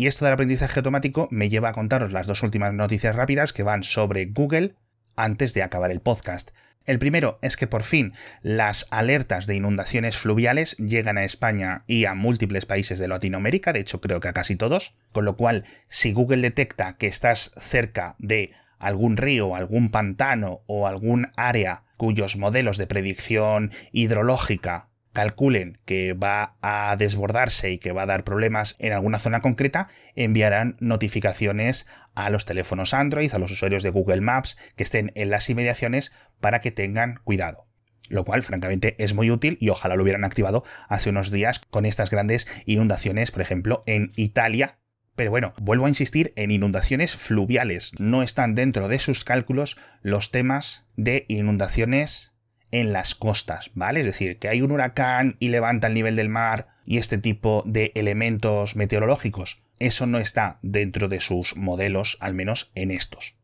Y 0.02 0.08
esto 0.08 0.26
del 0.26 0.34
aprendizaje 0.34 0.80
automático 0.80 1.28
me 1.30 1.48
lleva 1.48 1.70
a 1.70 1.74
contaros 1.74 2.12
las 2.12 2.26
dos 2.26 2.42
últimas 2.42 2.74
noticias 2.74 3.16
rápidas 3.16 3.54
que 3.54 3.62
van 3.62 3.84
sobre 3.84 4.26
Google 4.26 4.74
antes 5.16 5.54
de 5.54 5.62
acabar 5.62 5.92
el 5.92 6.02
podcast. 6.02 6.50
El 6.86 6.98
primero 6.98 7.38
es 7.44 7.56
que 7.56 7.68
por 7.68 7.84
fin 7.84 8.14
las 8.42 8.88
alertas 8.90 9.46
de 9.46 9.54
inundaciones 9.54 10.18
fluviales 10.18 10.76
llegan 10.78 11.20
a 11.20 11.24
España 11.24 11.84
y 11.86 12.06
a 12.06 12.16
múltiples 12.16 12.66
países 12.66 12.98
de 12.98 13.08
Latinoamérica, 13.10 13.74
de 13.74 13.82
hecho 13.82 14.02
creo 14.02 14.20
que 14.20 14.30
a 14.30 14.34
casi 14.34 14.56
todos, 14.56 14.96
con 15.12 15.24
lo 15.24 15.38
cual 15.38 15.66
si 15.88 16.14
Google 16.14 16.42
detecta 16.42 16.98
que 16.98 17.06
estás 17.06 17.52
cerca 17.60 18.16
de 18.18 18.54
algún 18.80 19.18
río, 19.18 19.56
algún 19.56 19.92
pantano 19.92 20.62
o 20.66 20.88
algún 20.88 21.28
área 21.36 21.84
cuyos 21.98 22.38
modelos 22.38 22.78
de 22.78 22.88
predicción 22.88 23.70
hidrológica 23.92 24.88
calculen 25.14 25.80
que 25.86 26.14
va 26.14 26.56
a 26.62 26.96
desbordarse 26.98 27.72
y 27.72 27.80
que 27.80 27.92
va 27.92 28.04
a 28.04 28.08
dar 28.08 28.24
problemas 28.24 28.76
en 28.80 28.94
alguna 28.94 29.20
zona 29.20 29.42
concreta, 29.42 29.90
enviarán 30.16 30.78
notificaciones 30.80 31.88
a 32.16 32.30
los 32.30 32.46
teléfonos 32.46 32.94
Android, 32.94 33.34
a 33.34 33.40
los 33.40 33.52
usuarios 33.52 33.84
de 33.84 33.90
Google 33.90 34.22
Maps 34.22 34.58
que 34.76 34.84
estén 34.84 35.12
en 35.16 35.30
las 35.30 35.50
inmediaciones 35.50 36.12
para 36.40 36.62
que 36.62 36.72
tengan 36.72 37.20
cuidado. 37.24 37.68
Lo 38.10 38.26
cual, 38.26 38.44
francamente, 38.44 38.96
es 39.00 39.14
muy 39.14 39.32
útil 39.32 39.58
y 39.62 39.70
ojalá 39.70 39.96
lo 39.96 40.04
hubieran 40.04 40.26
activado 40.26 40.66
hace 40.90 41.10
unos 41.10 41.32
días 41.32 41.60
con 41.70 41.86
estas 41.86 42.10
grandes 42.10 42.48
inundaciones, 42.66 43.32
por 43.32 43.42
ejemplo, 43.42 43.84
en 43.86 44.12
Italia. 44.18 44.80
Pero 45.16 45.32
bueno, 45.32 45.54
vuelvo 45.62 45.86
a 45.86 45.90
insistir 45.90 46.34
en 46.36 46.52
inundaciones 46.52 47.16
fluviales. 47.16 47.94
No 48.00 48.22
están 48.22 48.54
dentro 48.56 48.90
de 48.90 49.00
sus 49.00 49.24
cálculos 49.24 49.78
los 50.02 50.32
temas 50.32 50.84
de 50.98 51.26
inundaciones 51.30 52.31
en 52.72 52.94
las 52.94 53.16
costas, 53.16 53.72
¿vale? 53.76 54.00
Es 54.02 54.06
decir, 54.06 54.40
que 54.40 54.48
hay 54.48 54.62
un 54.62 54.72
huracán 54.72 55.36
y 55.40 55.50
levanta 55.50 55.88
el 55.88 55.94
nivel 55.94 56.16
del 56.16 56.30
mar 56.30 56.68
y 56.86 56.98
este 56.98 57.18
tipo 57.18 57.64
de 57.66 57.92
elementos 57.96 58.76
meteorológicos. 58.76 59.62
Eso 59.80 60.08
no 60.08 60.20
está 60.20 60.60
dentro 60.62 61.08
de 61.08 61.20
sus 61.20 61.56
modelos, 61.56 62.18
al 62.20 62.34
menos 62.34 62.72
en 62.76 62.92
estos. 62.92 63.36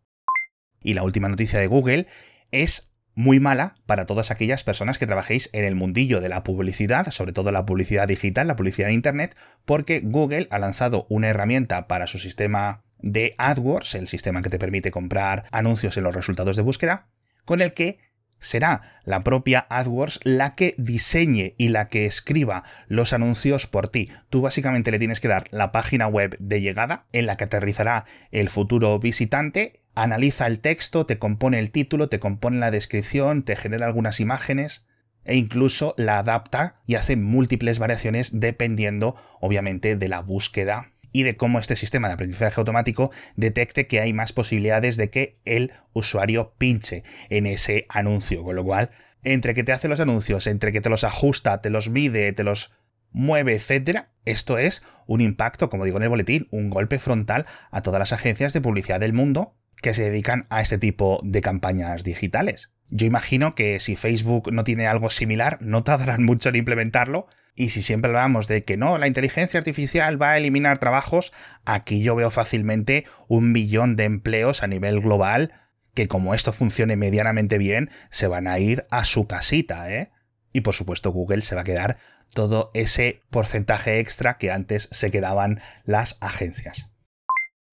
Y 0.84 0.94
la 0.94 1.04
última 1.04 1.30
noticia 1.30 1.60
de 1.60 1.68
Google 1.68 2.08
es 2.52 2.92
muy 3.16 3.40
mala 3.40 3.74
para 3.88 4.06
todas 4.06 4.30
aquellas 4.30 4.64
personas 4.64 5.00
que 5.00 5.08
trabajéis 5.08 5.50
en 5.52 5.66
el 5.66 5.74
mundillo 5.74 6.22
de 6.22 6.30
la 6.30 6.44
publicidad, 6.44 7.10
sobre 7.10 7.34
todo 7.34 7.52
la 7.52 7.66
publicidad 7.66 8.08
digital, 8.08 8.48
la 8.48 8.56
publicidad 8.56 8.90
en 8.90 8.96
Internet, 8.96 9.36
porque 9.66 10.02
Google 10.04 10.48
ha 10.52 10.60
lanzado 10.60 11.08
una 11.10 11.30
herramienta 11.30 11.88
para 11.88 12.06
su 12.06 12.20
sistema 12.20 12.84
de 13.00 13.34
AdWords, 13.40 13.96
el 13.96 14.08
sistema 14.08 14.44
que 14.44 14.52
te 14.52 14.60
permite 14.60 14.92
comprar 14.92 15.46
anuncios 15.52 15.98
en 15.98 16.04
los 16.04 16.14
resultados 16.14 16.56
de 16.56 16.62
búsqueda, 16.62 17.08
con 17.44 17.62
el 17.62 17.74
que 17.74 17.98
será 18.40 18.82
la 19.04 19.24
propia 19.24 19.66
AdWords 19.70 20.20
la 20.24 20.56
que 20.56 20.76
diseñe 20.78 21.56
y 21.58 21.70
la 21.70 21.88
que 21.88 22.06
escriba 22.06 22.64
los 22.88 23.14
anuncios 23.14 23.68
por 23.68 23.88
ti. 23.88 24.10
Tú 24.30 24.42
básicamente 24.42 24.92
le 24.92 25.00
tienes 25.00 25.20
que 25.20 25.28
dar 25.28 25.48
la 25.52 25.72
página 25.72 26.08
web 26.08 26.38
de 26.40 26.62
llegada 26.62 27.06
en 27.12 27.26
la 27.26 27.38
que 27.38 27.46
aterrizará 27.46 28.06
el 28.32 28.50
futuro 28.50 29.00
visitante, 29.00 29.82
analiza 29.96 30.48
el 30.48 30.60
texto, 30.60 31.06
te 31.06 31.18
compone 31.18 31.60
el 31.60 31.72
título, 31.72 32.10
te 32.10 32.20
compone 32.20 32.58
la 32.58 32.72
descripción, 32.72 33.44
te 33.44 33.56
genera 33.56 33.86
algunas 33.86 34.20
imágenes 34.20 34.86
e 35.26 35.36
incluso 35.36 35.94
la 35.98 36.20
adapta 36.20 36.82
y 36.86 36.96
hace 36.96 37.18
múltiples 37.18 37.80
variaciones 37.80 38.40
dependiendo 38.40 39.16
obviamente 39.42 39.96
de 39.96 40.08
la 40.08 40.22
búsqueda 40.22 40.92
y 41.18 41.24
de 41.24 41.36
cómo 41.36 41.58
este 41.58 41.76
sistema 41.76 42.10
de 42.10 42.14
aprendizaje 42.14 42.62
automático 42.62 43.10
detecte 43.36 43.88
que 43.88 44.00
hay 44.00 44.14
más 44.14 44.34
posibilidades 44.34 44.98
de 44.98 45.10
que 45.10 45.40
el 45.46 45.72
usuario 45.94 46.54
pinche 46.60 47.04
en 47.32 47.48
ese 47.48 47.88
anuncio. 47.90 48.44
Con 48.44 48.56
lo 48.56 48.64
cual, 48.64 48.92
entre 49.24 49.56
que 49.56 49.64
te 49.64 49.72
hace 49.72 49.88
los 49.88 50.00
anuncios, 50.00 50.46
entre 50.46 50.72
que 50.72 50.80
te 50.80 50.92
los 50.92 51.04
ajusta, 51.04 51.60
te 51.60 51.72
los 51.72 51.90
mide, 51.90 52.34
te 52.34 52.44
los 52.44 52.72
mueve, 53.10 53.56
etcétera, 53.56 54.12
esto 54.26 54.60
es 54.60 54.84
un 55.08 55.22
impacto, 55.22 55.72
como 55.72 55.86
digo 55.86 55.98
en 55.98 56.04
el 56.04 56.10
boletín, 56.10 56.48
un 56.52 56.70
golpe 56.70 57.00
frontal 57.00 57.48
a 57.72 57.82
todas 57.82 57.98
las 57.98 58.14
agencias 58.14 58.54
de 58.54 58.62
publicidad 58.62 59.00
del 59.00 59.14
mundo 59.14 59.56
que 59.82 59.96
se 59.96 60.04
dedican 60.04 60.46
a 60.52 60.62
este 60.62 60.78
tipo 60.78 61.20
de 61.24 61.42
campañas 61.42 62.04
digitales. 62.04 62.72
Yo 62.92 63.08
imagino 63.08 63.56
que 63.56 63.80
si 63.80 63.96
Facebook 63.96 64.54
no 64.54 64.64
tiene 64.64 64.86
algo 64.86 65.10
similar, 65.10 65.58
no 65.62 65.84
tardarán 65.84 66.24
mucho 66.24 66.50
en 66.50 66.58
implementarlo. 66.58 67.26
Y 67.60 67.70
si 67.70 67.82
siempre 67.82 68.10
hablamos 68.10 68.48
de 68.48 68.62
que 68.62 68.78
no, 68.78 69.00
la 69.00 69.08
inteligencia 69.08 69.58
artificial 69.58 70.22
va 70.22 70.32
a 70.32 70.38
eliminar 70.38 70.78
trabajos, 70.78 71.34
aquí 71.66 72.04
yo 72.04 72.16
veo 72.16 72.30
fácilmente 72.30 73.06
un 73.28 73.52
millón 73.52 73.96
de 73.96 74.04
empleos 74.04 74.62
a 74.62 74.68
nivel 74.68 75.02
global 75.02 75.52
que 75.96 76.08
como 76.08 76.36
esto 76.36 76.54
funcione 76.54 76.96
medianamente 76.96 77.58
bien, 77.58 77.90
se 78.12 78.28
van 78.28 78.46
a 78.46 78.60
ir 78.60 78.86
a 78.92 79.04
su 79.04 79.26
casita, 79.26 79.92
¿eh? 79.92 80.12
y 80.54 80.62
por 80.62 80.76
supuesto 80.76 81.12
Google 81.12 81.42
se 81.42 81.56
va 81.56 81.62
a 81.62 81.64
quedar 81.64 81.98
todo 82.32 82.70
ese 82.76 83.24
porcentaje 83.32 84.00
extra 84.00 84.38
que 84.38 84.52
antes 84.52 84.90
se 84.92 85.10
quedaban 85.10 85.60
las 85.84 86.18
agencias. 86.22 86.92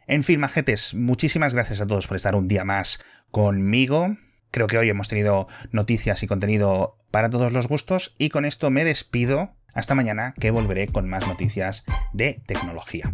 En 0.06 0.24
fin, 0.24 0.40
majetes, 0.40 0.94
muchísimas 0.94 1.52
gracias 1.52 1.82
a 1.82 1.86
todos 1.86 2.06
por 2.06 2.16
estar 2.16 2.34
un 2.34 2.48
día 2.48 2.64
más 2.64 3.00
conmigo. 3.30 4.16
Creo 4.50 4.66
que 4.66 4.78
hoy 4.78 4.88
hemos 4.88 5.08
tenido 5.08 5.46
noticias 5.72 6.22
y 6.22 6.26
contenido 6.26 6.96
para 7.10 7.28
todos 7.28 7.52
los 7.52 7.68
gustos 7.68 8.14
y 8.16 8.30
con 8.30 8.46
esto 8.46 8.70
me 8.70 8.84
despido. 8.84 9.58
Hasta 9.74 9.94
mañana 9.94 10.34
que 10.38 10.50
volveré 10.50 10.88
con 10.88 11.08
más 11.08 11.26
noticias 11.26 11.84
de 12.12 12.40
tecnología. 12.46 13.12